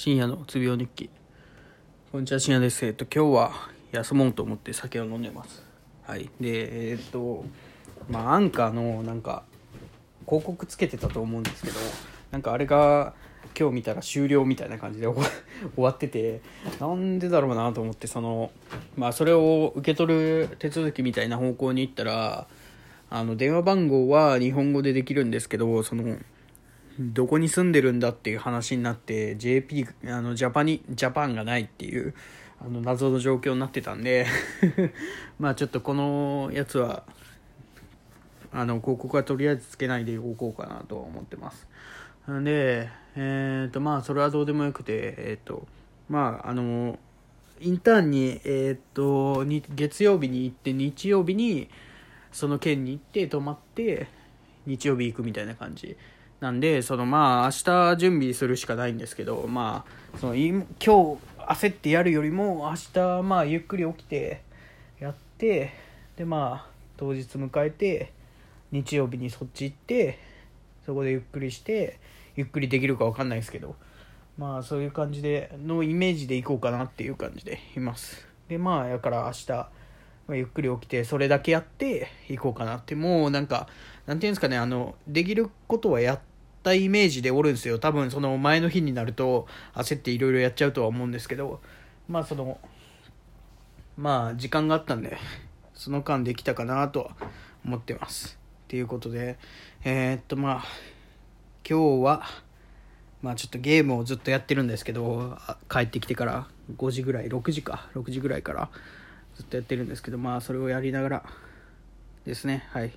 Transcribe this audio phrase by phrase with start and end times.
[0.00, 1.10] 深夜のうつ病日記。
[2.12, 2.86] こんにちは深夜です。
[2.86, 3.52] えっと今日は
[3.90, 5.64] 休もうと思って酒を飲んでます。
[6.04, 6.30] はい。
[6.40, 7.44] でえっと
[8.08, 9.42] まあアンカーのなんか
[10.24, 11.80] 広告つけてたと思うんですけど
[12.30, 13.12] なんかあれが
[13.58, 15.28] 今日見たら終了みたいな感じで終わ
[15.74, 16.42] 終わってて
[16.78, 18.52] なんでだろうなと思ってその
[18.94, 22.46] まあそれを受け取る手続きみたいな方向に行ったら
[23.10, 26.18] あの電話番号は日本語でできるんですけどその
[26.98, 32.14] どこに住んでるんだっていう話になって JP あのジャパニジャパンがないっていう
[32.60, 34.26] あの謎の状況になってたんで
[35.38, 37.04] まあちょっとこのやつは
[38.52, 41.68] あの広告はとりあえずつけないでおこうかなとは思ってます。
[42.26, 45.68] でえっ、ー、とまあそれはどうでもよくてえっ、ー、と
[46.08, 46.98] まああの
[47.60, 51.68] インターンにえっ、ー、と月曜日に行って日曜日に
[52.32, 54.08] その県に行って泊まって
[54.66, 55.96] 日曜日行くみたいな感じ。
[56.40, 59.84] なんで、そのまあ、明日準備するしかないんですけど、ま
[60.14, 64.42] あ、その今日焦ってやるよりも、明日まあ、ゆっくり起きて、
[65.00, 65.72] やって、
[66.16, 68.12] でまあ、当日迎えて、
[68.70, 70.18] 日曜日にそっち行って、
[70.86, 71.98] そこでゆっくりして、
[72.36, 73.74] ゆっくりできるか分かんないですけど、
[74.36, 78.24] まあ、そういう感じで、のイメージでいこうかなっていう感じでいます。
[78.48, 79.68] で、まあ、やから明日、
[80.28, 83.68] ま、ゆっくり起きて、それだけやっていこうかなって、もうなんか、
[84.06, 86.27] なんていうんですかね、あの、できることはやって、
[86.68, 87.78] ったイメージでおるんですよ。
[87.78, 91.60] 多分その前の日になると焦っていろいろやっちゃうとは思うんですけど。
[92.08, 92.58] まあその
[93.96, 95.18] まあ時間があったんで
[95.74, 97.10] その間できたかなとは
[97.64, 98.38] 思ってます。
[98.64, 99.38] っていうことで
[99.84, 100.64] えー、っとまあ
[101.68, 102.22] 今日は
[103.22, 105.36] まあちょっとゲームをずっとやってるんですけど
[105.70, 106.46] 帰ってきてから
[106.76, 108.70] 5時ぐらい6時か6時ぐらいから
[109.36, 111.22] ずっとやってるんですけどまあそれをやりながら
[112.24, 112.66] ですね。
[112.70, 112.92] はい。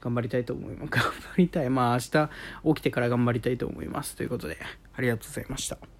[0.00, 0.90] 頑張りたいと思います。
[0.90, 1.70] 頑張りたい。
[1.70, 2.30] まあ明日
[2.74, 4.16] 起きてから頑張りたいと思います。
[4.16, 4.58] ということで、
[4.94, 5.97] ありがとうございました。